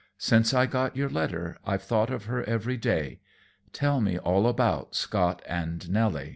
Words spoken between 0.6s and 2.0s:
got your letter I've